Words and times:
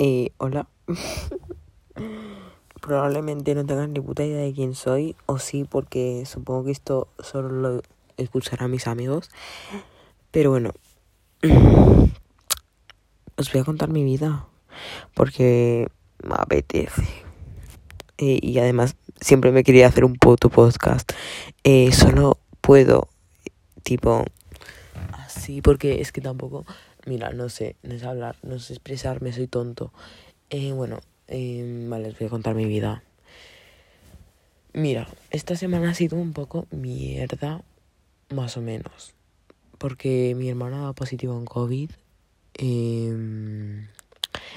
Eh, 0.00 0.30
hola. 0.38 0.68
Probablemente 2.80 3.56
no 3.56 3.66
tengas 3.66 3.88
ni 3.88 4.00
puta 4.00 4.24
idea 4.24 4.42
de 4.42 4.52
quién 4.52 4.76
soy, 4.76 5.16
o 5.26 5.40
sí, 5.40 5.64
porque 5.68 6.22
supongo 6.24 6.66
que 6.66 6.70
esto 6.70 7.08
solo 7.18 7.48
lo 7.48 7.82
escucharán 8.16 8.70
mis 8.70 8.86
amigos. 8.86 9.28
Pero 10.30 10.50
bueno, 10.50 10.70
os 13.36 13.52
voy 13.52 13.60
a 13.60 13.64
contar 13.64 13.88
mi 13.88 14.04
vida, 14.04 14.46
porque 15.14 15.88
me 16.22 16.34
apetece. 16.38 17.02
Eh, 18.18 18.38
y 18.40 18.58
además, 18.60 18.94
siempre 19.20 19.50
me 19.50 19.64
quería 19.64 19.88
hacer 19.88 20.04
un 20.04 20.14
puto 20.14 20.48
podcast. 20.48 21.10
Eh, 21.64 21.90
solo 21.90 22.38
puedo, 22.60 23.08
tipo, 23.82 24.24
así, 25.12 25.62
porque 25.62 26.00
es 26.00 26.12
que 26.12 26.20
tampoco 26.20 26.64
Mira, 27.08 27.30
no 27.30 27.48
sé, 27.48 27.76
no 27.82 27.98
sé 27.98 28.06
hablar, 28.06 28.36
no 28.42 28.58
sé 28.58 28.74
expresarme, 28.74 29.32
soy 29.32 29.46
tonto. 29.46 29.94
Eh, 30.50 30.72
bueno, 30.72 31.00
eh, 31.26 31.86
vale, 31.88 32.08
les 32.08 32.18
voy 32.18 32.26
a 32.26 32.30
contar 32.30 32.54
mi 32.54 32.66
vida. 32.66 33.02
Mira, 34.74 35.08
esta 35.30 35.56
semana 35.56 35.88
ha 35.88 35.94
sido 35.94 36.18
un 36.18 36.34
poco 36.34 36.66
mierda, 36.70 37.62
más 38.28 38.58
o 38.58 38.60
menos. 38.60 39.14
Porque 39.78 40.34
mi 40.36 40.50
hermana 40.50 40.80
dado 40.80 40.94
positivo 40.94 41.38
en 41.38 41.46
COVID. 41.46 41.90
Eh, 42.58 43.86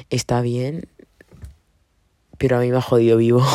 está 0.09 0.41
bien, 0.41 0.89
pero 2.37 2.57
a 2.57 2.59
mí 2.59 2.69
me 2.69 2.77
ha 2.77 2.81
jodido 2.81 3.15
vivo. 3.15 3.45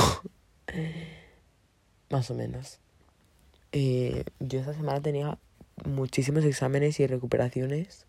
más 2.08 2.30
o 2.30 2.34
menos. 2.34 2.78
Eh, 3.72 4.24
yo 4.41 4.60
esta 4.60 4.72
semana 4.72 5.02
tenía 5.02 5.36
muchísimos 5.84 6.44
exámenes 6.44 7.00
y 7.00 7.06
recuperaciones 7.06 8.06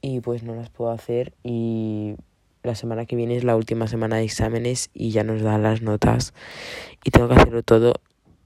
y 0.00 0.20
pues 0.20 0.42
no 0.42 0.54
las 0.54 0.70
puedo 0.70 0.90
hacer 0.90 1.32
y 1.42 2.16
la 2.62 2.74
semana 2.74 3.06
que 3.06 3.16
viene 3.16 3.36
es 3.36 3.44
la 3.44 3.56
última 3.56 3.88
semana 3.88 4.16
de 4.16 4.24
exámenes 4.24 4.90
y 4.92 5.10
ya 5.10 5.24
nos 5.24 5.42
dan 5.42 5.62
las 5.62 5.82
notas 5.82 6.34
y 7.04 7.10
tengo 7.10 7.28
que 7.28 7.34
hacerlo 7.34 7.62
todo 7.62 7.94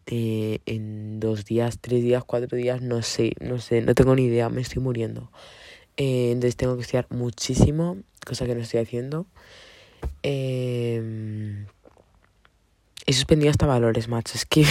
eh, 0.07 0.61
en 0.67 1.21
dos 1.21 1.45
días, 1.45 1.79
tres 1.81 2.03
días, 2.03 2.25
cuatro 2.25 2.57
días, 2.57 2.83
no 2.83 3.03
sé, 3.03 3.33
no 3.41 3.59
sé, 3.59 3.83
no 3.83 3.95
tengo 3.95 4.15
ni 4.15 4.25
idea, 4.25 4.49
me 4.49 4.61
estoy 4.61 4.83
muriendo. 4.83 5.31
Eh, 5.97 6.31
entonces 6.33 6.57
tengo 6.57 6.77
que 6.77 6.83
estudiar 6.83 7.07
muchísimo, 7.11 7.99
cosa 8.27 8.47
que 8.47 8.55
no 8.55 8.63
estoy 8.63 8.81
haciendo. 8.81 9.27
He 10.23 11.67
suspendido 13.13 13.51
hasta 13.51 13.67
valores, 13.67 14.09
macho, 14.09 14.35
es 14.35 14.45
que... 14.45 14.65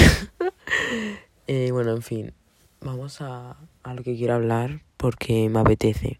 eh, 1.47 1.69
bueno, 1.71 1.91
en 1.91 2.01
fin, 2.01 2.33
vamos 2.81 3.21
a, 3.21 3.57
a 3.83 3.93
lo 3.93 4.03
que 4.03 4.15
quiero 4.15 4.35
hablar 4.35 4.81
porque 4.97 5.49
me 5.49 5.59
apetece 5.59 6.19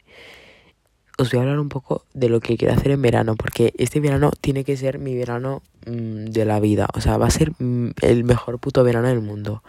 os 1.22 1.32
voy 1.32 1.40
a 1.40 1.44
hablar 1.44 1.60
un 1.60 1.70
poco 1.70 2.06
de 2.14 2.30
lo 2.30 2.40
que 2.40 2.58
quiero 2.58 2.74
hacer 2.74 2.92
en 2.92 3.02
verano, 3.02 3.36
porque 3.36 3.74
este 3.78 4.00
verano 4.00 4.32
tiene 4.42 4.64
que 4.64 4.76
ser 4.76 4.98
mi 4.98 5.16
verano 5.16 5.62
mmm, 5.86 6.26
de 6.26 6.46
la 6.46 6.60
vida, 6.60 6.88
o 6.94 7.02
sea, 7.02 7.18
va 7.18 7.28
a 7.28 7.32
ser 7.32 7.52
mmm, 7.60 7.90
el 8.02 8.24
mejor 8.24 8.60
puto 8.60 8.84
verano 8.84 9.08
del 9.08 9.22
mundo. 9.22 9.64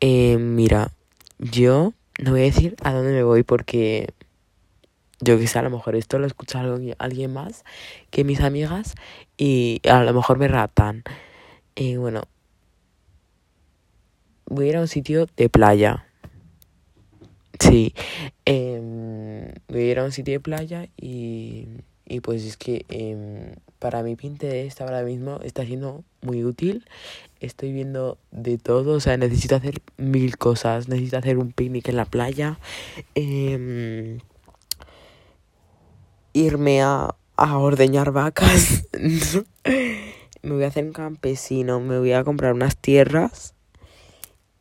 Eh, 0.00 0.36
mira, 0.38 0.92
yo 1.38 1.94
no 2.18 2.32
voy 2.32 2.40
a 2.40 2.44
decir 2.44 2.76
a 2.82 2.92
dónde 2.92 3.12
me 3.12 3.22
voy 3.22 3.42
porque 3.42 4.12
yo 5.20 5.38
sé, 5.38 5.58
a 5.58 5.62
lo 5.62 5.70
mejor 5.70 5.96
esto 5.96 6.18
lo 6.18 6.26
escucha 6.26 6.62
alguien 6.98 7.32
más 7.32 7.64
que 8.10 8.22
mis 8.22 8.40
amigas 8.40 8.94
y 9.36 9.80
a 9.88 10.04
lo 10.04 10.12
mejor 10.12 10.38
me 10.38 10.48
raptan. 10.48 11.02
Eh, 11.76 11.96
bueno, 11.96 12.22
voy 14.48 14.66
a 14.66 14.68
ir 14.70 14.76
a 14.76 14.80
un 14.80 14.88
sitio 14.88 15.26
de 15.36 15.48
playa. 15.48 16.04
Sí, 17.60 17.94
eh, 18.46 19.52
voy 19.68 19.80
a 19.80 19.90
ir 19.90 19.98
a 19.98 20.04
un 20.04 20.12
sitio 20.12 20.34
de 20.34 20.40
playa 20.40 20.88
y, 20.96 21.66
y 22.06 22.20
pues 22.20 22.44
es 22.44 22.56
que 22.56 22.86
eh, 22.88 23.56
para 23.78 24.02
mi 24.02 24.16
Pinterest 24.16 24.80
ahora 24.80 25.02
mismo 25.02 25.40
está 25.42 25.64
siendo 25.64 26.04
muy 26.22 26.44
útil. 26.44 26.84
Estoy 27.40 27.72
viendo 27.72 28.18
de 28.30 28.58
todo, 28.58 28.94
o 28.94 29.00
sea, 29.00 29.16
necesito 29.16 29.56
hacer 29.56 29.82
mil 29.96 30.38
cosas. 30.38 30.88
Necesito 30.88 31.18
hacer 31.18 31.38
un 31.38 31.52
picnic 31.52 31.88
en 31.88 31.96
la 31.96 32.04
playa, 32.04 32.58
eh, 33.14 34.18
irme 36.32 36.82
a, 36.82 37.14
a 37.36 37.58
ordeñar 37.58 38.12
vacas. 38.12 38.84
me 40.42 40.52
voy 40.52 40.64
a 40.64 40.68
hacer 40.68 40.84
un 40.84 40.92
campesino, 40.92 41.80
me 41.80 41.98
voy 41.98 42.12
a 42.12 42.24
comprar 42.24 42.54
unas 42.54 42.76
tierras 42.76 43.54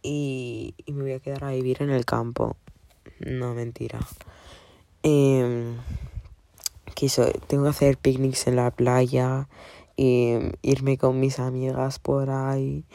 y, 0.01 0.75
y 0.85 0.91
me 0.93 1.03
voy 1.03 1.13
a 1.13 1.19
quedar 1.19 1.43
a 1.43 1.51
vivir 1.51 1.81
en 1.81 1.89
el 1.89 2.05
campo. 2.05 2.57
No, 3.19 3.53
mentira. 3.53 3.99
Eh, 5.03 5.75
quiso, 6.93 7.31
tengo 7.47 7.63
que 7.63 7.69
hacer 7.69 7.97
picnics 7.97 8.47
en 8.47 8.55
la 8.55 8.71
playa, 8.71 9.47
eh, 9.97 10.51
irme 10.61 10.97
con 10.97 11.19
mis 11.19 11.39
amigas 11.39 11.99
por 11.99 12.29
ahí, 12.29 12.85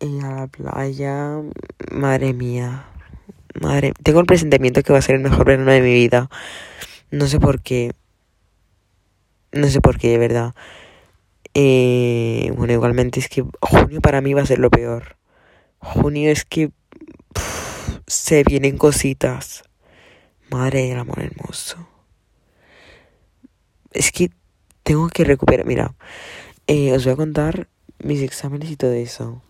a 0.00 0.06
la 0.06 0.46
playa. 0.46 1.40
Madre 1.90 2.32
mía. 2.32 2.86
Madre, 3.60 3.92
tengo 4.02 4.20
el 4.20 4.26
presentimiento 4.26 4.82
que 4.82 4.92
va 4.92 5.00
a 5.00 5.02
ser 5.02 5.16
el 5.16 5.22
mejor 5.22 5.44
verano 5.44 5.70
de 5.72 5.80
mi 5.80 5.92
vida. 5.92 6.30
No 7.10 7.26
sé 7.26 7.40
por 7.40 7.60
qué. 7.60 7.92
No 9.52 9.66
sé 9.66 9.80
por 9.80 9.98
qué, 9.98 10.10
de 10.10 10.18
verdad. 10.18 10.54
Eh, 11.54 12.52
bueno, 12.56 12.72
igualmente 12.72 13.18
es 13.18 13.28
que 13.28 13.44
junio 13.60 14.00
para 14.00 14.20
mí 14.20 14.34
va 14.34 14.42
a 14.42 14.46
ser 14.46 14.60
lo 14.60 14.70
peor. 14.70 15.16
Junio 15.80 16.30
es 16.30 16.44
que 16.44 16.70
se 18.06 18.44
vienen 18.44 18.76
cositas. 18.76 19.64
Madre 20.50 20.86
del 20.86 20.98
amor 20.98 21.20
hermoso. 21.20 21.88
Es 23.92 24.12
que 24.12 24.30
tengo 24.82 25.08
que 25.08 25.24
recuperar. 25.24 25.66
Mira, 25.66 25.94
eh, 26.66 26.92
os 26.92 27.04
voy 27.04 27.12
a 27.14 27.16
contar 27.16 27.68
mis 28.02 28.20
exámenes 28.20 28.70
y 28.70 28.76
todo 28.76 28.92
eso. 28.92 29.42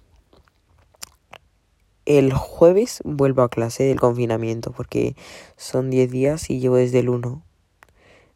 El 2.07 2.33
jueves 2.33 3.01
vuelvo 3.05 3.43
a 3.43 3.49
clase 3.49 3.85
del 3.85 4.01
confinamiento 4.01 4.73
porque 4.73 5.17
son 5.57 5.91
10 5.91 6.11
días 6.11 6.51
y 6.51 6.61
llevo 6.61 6.77
desde 6.77 7.01
el 7.01 7.09
1. 7.09 7.43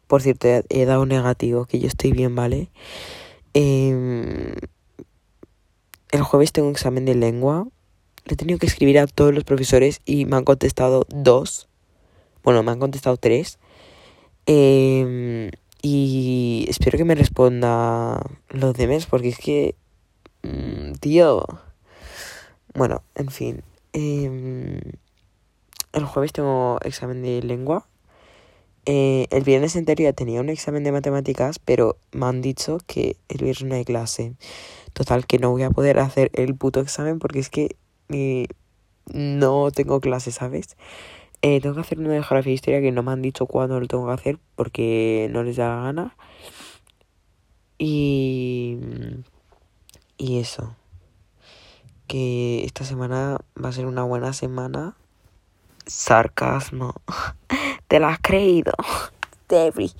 Por 0.07 0.23
cierto, 0.23 0.49
he 0.49 0.85
dado 0.85 1.07
negativo, 1.07 1.65
que 1.65 1.79
yo 1.81 1.89
estoy 1.89 2.13
bien, 2.13 2.35
¿vale? 2.35 2.71
Eh, 3.55 4.55
el 6.11 6.23
jueves 6.23 6.53
tengo 6.53 6.69
un 6.69 6.75
examen 6.75 7.05
de 7.05 7.15
lengua 7.15 7.67
le 8.25 8.35
he 8.35 8.37
tenido 8.37 8.59
que 8.59 8.67
escribir 8.67 8.99
a 8.99 9.07
todos 9.07 9.35
los 9.35 9.45
profesores 9.45 10.01
y 10.05 10.25
me 10.25 10.37
han 10.37 10.45
contestado 10.45 11.07
dos. 11.09 11.69
Bueno, 12.43 12.63
me 12.63 12.73
han 12.73 12.79
contestado 12.79 13.17
tres. 13.17 13.59
Eh, 14.47 15.51
y 15.83 16.67
espero 16.69 16.97
que 16.97 17.05
me 17.05 17.15
responda 17.15 18.23
los 18.49 18.75
demás 18.75 19.07
porque 19.07 19.29
es 19.29 19.39
que... 19.39 19.75
Mmm, 20.43 20.93
tío. 21.01 21.45
Bueno, 22.75 23.03
en 23.15 23.29
fin. 23.29 23.63
Eh, 23.93 24.81
el 25.93 26.05
jueves 26.05 26.33
tengo 26.33 26.79
examen 26.83 27.23
de 27.23 27.43
lengua. 27.43 27.87
Eh, 28.87 29.27
el 29.31 29.45
viernes 29.45 29.77
anterior 29.77 30.13
tenía 30.13 30.41
un 30.41 30.51
examen 30.51 30.85
de 30.85 30.93
matemáticas, 30.93 31.59
pero 31.59 31.97
me 32.13 32.27
han 32.27 32.43
dicho 32.43 32.79
que 32.87 33.17
el 33.29 33.45
viernes 33.45 33.65
no 33.65 33.75
hay 33.75 33.85
clase. 33.85 34.35
Total, 34.93 35.27
que 35.27 35.39
no 35.39 35.51
voy 35.51 35.63
a 35.63 35.71
poder 35.71 35.99
hacer 35.99 36.31
el 36.35 36.55
puto 36.55 36.81
examen 36.81 37.19
porque 37.19 37.39
es 37.39 37.49
que 37.49 37.77
y 38.15 38.49
no 39.13 39.71
tengo 39.71 40.01
clase, 40.01 40.33
¿sabes? 40.33 40.77
Eh, 41.43 41.61
tengo 41.61 41.75
que 41.75 41.83
hacer 41.83 41.99
una 41.99 42.09
de 42.09 42.23
geografía 42.23 42.53
e 42.53 42.55
historia 42.55 42.81
que 42.81 42.93
no 42.93 43.03
me 43.03 43.13
han 43.13 43.21
dicho 43.21 43.47
cuándo 43.47 43.79
lo 43.79 43.87
tengo 43.87 44.07
que 44.07 44.13
hacer 44.13 44.39
porque 44.57 45.29
no 45.31 45.43
les 45.43 45.57
da 45.57 45.69
la 45.69 45.83
gana. 45.83 46.17
Y. 47.79 48.79
Y 50.17 50.39
eso. 50.39 50.75
Que 52.07 52.65
esta 52.65 52.85
semana 52.85 53.39
va 53.63 53.69
a 53.69 53.73
ser 53.73 53.87
una 53.87 54.05
buena 54.05 54.33
semana. 54.33 54.97
Sarcasmo. 55.87 56.95
Te 57.89 58.01
lo 58.01 58.07
has 58.07 58.21
creído. 58.21 58.73
Debbie. 59.49 59.93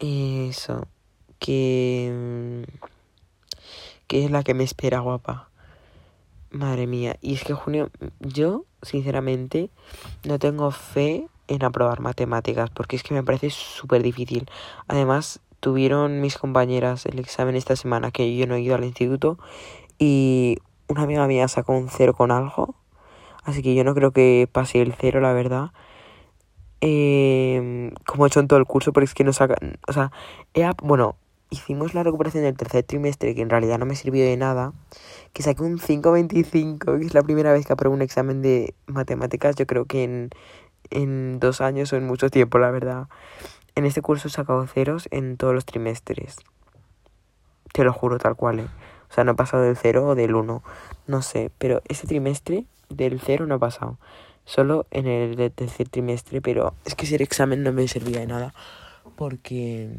Eso. 0.00 0.88
Que. 1.38 2.64
Que 4.08 4.24
es 4.24 4.30
la 4.30 4.42
que 4.42 4.54
me 4.54 4.64
espera, 4.64 5.00
guapa. 5.00 5.50
Madre 6.50 6.86
mía, 6.86 7.16
y 7.20 7.34
es 7.34 7.44
que 7.44 7.52
junio, 7.52 7.90
yo 8.20 8.64
sinceramente 8.80 9.70
no 10.24 10.38
tengo 10.38 10.70
fe 10.70 11.28
en 11.46 11.62
aprobar 11.62 12.00
matemáticas 12.00 12.70
porque 12.70 12.96
es 12.96 13.02
que 13.02 13.14
me 13.14 13.22
parece 13.22 13.50
súper 13.50 14.02
difícil. 14.02 14.48
Además, 14.86 15.40
tuvieron 15.60 16.20
mis 16.20 16.38
compañeras 16.38 17.04
el 17.06 17.18
examen 17.18 17.56
esta 17.56 17.76
semana 17.76 18.10
que 18.10 18.34
yo 18.36 18.46
no 18.46 18.54
he 18.54 18.60
ido 18.60 18.76
al 18.76 18.84
instituto 18.84 19.38
y 19.98 20.58
una 20.86 21.02
amiga 21.02 21.26
mía 21.26 21.48
sacó 21.48 21.72
un 21.72 21.90
cero 21.90 22.14
con 22.14 22.30
algo, 22.30 22.74
así 23.44 23.62
que 23.62 23.74
yo 23.74 23.84
no 23.84 23.94
creo 23.94 24.12
que 24.12 24.48
pase 24.50 24.80
el 24.80 24.94
cero, 24.94 25.20
la 25.20 25.32
verdad. 25.32 25.72
Eh, 26.80 27.92
como 28.06 28.24
he 28.24 28.28
hecho 28.28 28.40
en 28.40 28.48
todo 28.48 28.58
el 28.58 28.64
curso, 28.64 28.92
pero 28.92 29.04
es 29.04 29.12
que 29.12 29.24
no 29.24 29.32
sacan, 29.32 29.78
o 29.88 29.92
sea, 29.92 30.12
he, 30.54 30.68
bueno, 30.82 31.16
hicimos 31.50 31.94
la 31.94 32.02
recuperación 32.02 32.44
del 32.44 32.56
tercer 32.56 32.84
trimestre, 32.84 33.34
que 33.34 33.42
en 33.42 33.50
realidad 33.50 33.78
no 33.78 33.86
me 33.86 33.96
sirvió 33.96 34.24
de 34.24 34.36
nada, 34.36 34.72
que 35.32 35.42
saqué 35.42 35.62
un 35.62 35.78
5.25, 35.78 36.98
que 36.98 37.06
es 37.06 37.14
la 37.14 37.22
primera 37.22 37.52
vez 37.52 37.66
que 37.66 37.72
apruebo 37.72 37.94
un 37.94 38.02
examen 38.02 38.42
de 38.42 38.74
matemáticas, 38.86 39.56
yo 39.56 39.66
creo 39.66 39.86
que 39.86 40.04
en, 40.04 40.30
en 40.90 41.40
dos 41.40 41.60
años 41.60 41.92
o 41.92 41.96
en 41.96 42.06
mucho 42.06 42.30
tiempo, 42.30 42.58
la 42.58 42.70
verdad. 42.70 43.08
En 43.74 43.84
este 43.84 44.02
curso 44.02 44.28
he 44.28 44.30
sacado 44.30 44.66
ceros 44.66 45.08
en 45.10 45.36
todos 45.36 45.54
los 45.54 45.64
trimestres. 45.64 46.36
Te 47.72 47.84
lo 47.84 47.92
juro 47.92 48.18
tal 48.18 48.34
cual, 48.34 48.60
¿eh? 48.60 48.68
O 49.10 49.14
sea, 49.14 49.24
no 49.24 49.32
he 49.32 49.34
pasado 49.34 49.62
del 49.62 49.76
cero 49.76 50.06
o 50.08 50.14
del 50.14 50.34
uno. 50.34 50.62
No 51.06 51.22
sé, 51.22 51.50
pero 51.58 51.80
ese 51.88 52.06
trimestre 52.06 52.66
del 52.88 53.20
cero 53.20 53.46
no 53.46 53.54
ha 53.54 53.58
pasado. 53.58 53.98
Solo 54.44 54.86
en 54.90 55.06
el 55.06 55.52
tercer 55.52 55.88
trimestre, 55.88 56.40
pero 56.40 56.74
es 56.84 56.94
que 56.94 57.06
ese 57.06 57.22
examen 57.22 57.62
no 57.62 57.72
me 57.72 57.86
servía 57.88 58.20
de 58.20 58.26
nada. 58.26 58.54
Porque... 59.16 59.90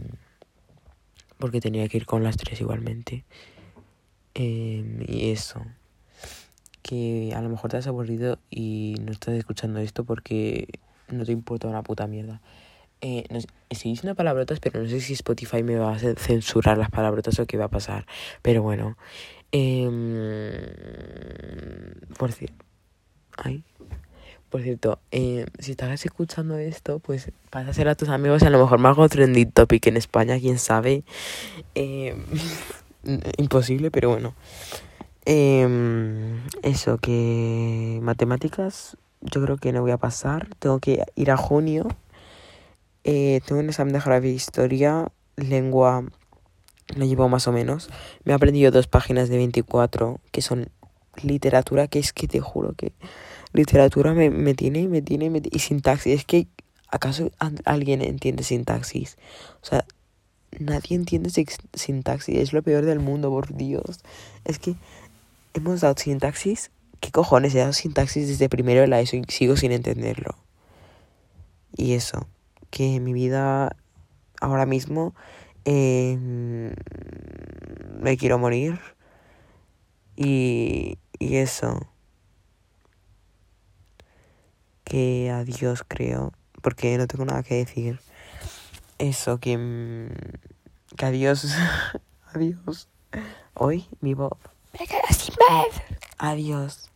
Porque 1.39 1.59
tenía 1.61 1.87
que 1.87 1.97
ir 1.97 2.05
con 2.05 2.23
las 2.23 2.37
tres 2.37 2.61
igualmente. 2.61 3.25
Em, 4.35 5.01
y 5.07 5.31
eso. 5.31 5.65
Que 6.83 7.33
a 7.35 7.41
lo 7.41 7.49
mejor 7.49 7.71
te 7.71 7.77
has 7.77 7.87
aburrido 7.87 8.37
y 8.51 8.95
no 9.03 9.11
estás 9.11 9.33
escuchando 9.35 9.79
esto 9.79 10.03
porque 10.03 10.67
no 11.07 11.25
te 11.25 11.31
importa 11.31 11.67
una 11.67 11.81
puta 11.81 12.05
mierda. 12.05 12.41
Eh, 13.01 13.23
no, 13.29 13.39
estoy 13.69 13.91
diciendo 13.91 14.15
palabrotas, 14.15 14.59
pero 14.59 14.81
no 14.83 14.89
sé 14.89 14.99
si 14.99 15.13
Spotify 15.13 15.63
me 15.63 15.77
va 15.77 15.93
a 15.93 15.99
censurar 15.99 16.77
las 16.77 16.91
palabrotas 16.91 17.39
o 17.39 17.45
qué 17.47 17.57
va 17.57 17.65
a 17.65 17.69
pasar. 17.69 18.05
Pero 18.41 18.61
bueno. 18.61 18.97
Eh, 19.51 19.89
por 22.17 22.31
cierto. 22.31 22.68
Por 24.49 24.63
cierto, 24.63 24.99
eh, 25.11 25.45
si 25.59 25.71
estás 25.71 26.05
escuchando 26.05 26.57
esto, 26.57 26.99
pues 26.99 27.31
pásaselo 27.49 27.91
a 27.91 27.95
tus 27.95 28.09
amigos. 28.09 28.43
A 28.43 28.49
lo 28.49 28.59
mejor 28.59 28.79
me 28.79 28.87
hago 28.89 29.07
trending 29.07 29.51
topic 29.51 29.87
en 29.87 29.97
España, 29.97 30.39
quién 30.39 30.57
sabe. 30.57 31.03
Eh, 31.75 32.15
imposible, 33.37 33.91
pero 33.91 34.09
bueno. 34.09 34.33
Eh, 35.25 35.67
eso, 36.63 36.97
que 36.97 37.99
matemáticas 38.01 38.97
yo 39.21 39.43
creo 39.43 39.57
que 39.57 39.71
no 39.71 39.81
voy 39.81 39.91
a 39.91 39.97
pasar. 39.97 40.47
Tengo 40.59 40.79
que 40.79 41.03
ir 41.15 41.31
a 41.31 41.37
junio. 41.37 41.87
Eh, 43.03 43.41
tengo 43.45 43.61
un 43.61 43.69
examen 43.69 43.93
de 43.93 44.01
geografía 44.01 44.31
e 44.31 44.33
historia, 44.33 45.07
lengua, 45.35 46.03
lo 46.95 47.05
llevo 47.05 47.29
más 47.29 47.47
o 47.47 47.51
menos. 47.51 47.89
Me 48.23 48.33
he 48.33 48.35
aprendido 48.35 48.71
dos 48.71 48.87
páginas 48.87 49.29
de 49.29 49.37
24 49.37 50.19
que 50.31 50.41
son 50.41 50.69
literatura, 51.23 51.87
que 51.87 51.99
es 51.99 52.13
que 52.13 52.27
te 52.27 52.39
juro 52.39 52.73
que 52.73 52.93
literatura 53.53 54.13
me, 54.13 54.29
me 54.29 54.53
tiene, 54.53 54.87
me 54.87 55.01
tiene, 55.01 55.29
me, 55.29 55.41
y 55.49 55.59
sintaxis. 55.59 56.13
Es 56.13 56.25
que, 56.25 56.47
¿acaso 56.89 57.31
alguien 57.65 58.01
entiende 58.01 58.43
sintaxis? 58.43 59.17
O 59.61 59.65
sea, 59.65 59.85
nadie 60.59 60.95
entiende 60.95 61.29
sintaxis. 61.73 62.37
Es 62.37 62.53
lo 62.53 62.61
peor 62.63 62.85
del 62.85 62.99
mundo, 62.99 63.29
por 63.29 63.55
Dios. 63.55 63.99
Es 64.45 64.59
que 64.59 64.75
hemos 65.53 65.81
dado 65.81 65.95
sintaxis. 65.97 66.71
¿Qué 66.99 67.11
cojones? 67.11 67.55
He 67.55 67.59
dado 67.59 67.73
sintaxis 67.73 68.27
desde 68.27 68.49
primero 68.49 68.81
de 68.81 68.87
la 68.87 68.99
ESO 68.99 69.15
y 69.15 69.23
sigo 69.29 69.55
sin 69.55 69.71
entenderlo. 69.71 70.35
Y 71.75 71.93
eso 71.93 72.27
que 72.69 72.99
mi 72.99 73.13
vida 73.13 73.75
ahora 74.41 74.65
mismo 74.65 75.15
eh, 75.65 76.17
me 77.99 78.17
quiero 78.17 78.37
morir 78.37 78.79
y, 80.15 80.97
y 81.19 81.35
eso 81.35 81.87
que 84.85 85.29
adiós 85.29 85.83
creo 85.87 86.33
porque 86.61 86.97
no 86.97 87.07
tengo 87.07 87.25
nada 87.25 87.43
que 87.43 87.55
decir. 87.55 87.99
Eso 88.97 89.39
que 89.39 90.09
que 90.97 91.05
adiós 91.05 91.45
adiós 92.33 92.89
hoy 93.53 93.87
mi 94.01 94.13
voz 94.13 94.37
me 94.77 94.87
queda 94.87 95.07
sin 95.11 95.35
ver. 95.35 95.99
Adiós 96.17 96.89